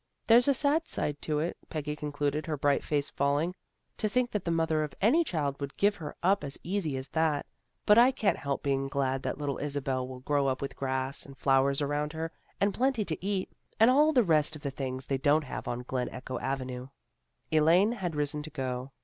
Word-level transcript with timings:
There's 0.25 0.47
a 0.47 0.55
sad 0.55 0.87
side 0.87 1.21
to 1.21 1.37
it," 1.37 1.57
Peggy 1.69 1.95
concluded, 1.95 2.47
her 2.47 2.57
bright 2.57 2.83
face 2.83 3.11
falling," 3.11 3.53
to 3.99 4.09
think 4.09 4.31
that 4.31 4.43
the 4.45 4.49
mother 4.49 4.81
of 4.81 4.95
any 4.99 5.23
child 5.23 5.61
would 5.61 5.77
give 5.77 5.95
her 5.97 6.15
up 6.23 6.43
as 6.43 6.57
easy 6.63 6.97
as 6.97 7.07
that, 7.09 7.45
but 7.85 7.99
I 7.99 8.09
can't 8.09 8.37
help 8.39 8.63
being 8.63 8.87
glad 8.87 9.21
that 9.21 9.37
little 9.37 9.59
Isabel 9.59 10.07
will 10.07 10.21
grow 10.21 10.47
up 10.47 10.59
with 10.59 10.75
grass 10.75 11.23
and 11.23 11.37
flowers 11.37 11.83
around 11.83 12.13
her, 12.13 12.31
and 12.59 12.73
plenty 12.73 13.05
to 13.05 13.23
eat, 13.23 13.51
and 13.79 13.91
all 13.91 14.11
the 14.11 14.23
rest 14.23 14.55
of 14.55 14.63
the 14.63 14.71
things 14.71 15.05
they 15.05 15.19
don't 15.19 15.43
have 15.43 15.67
on 15.67 15.83
Glen 15.83 16.09
Echo 16.09 16.39
Avenue." 16.39 16.87
Elaine 17.51 17.91
had 17.91 18.15
risen 18.15 18.41
to 18.41 18.49
go. 18.49 18.93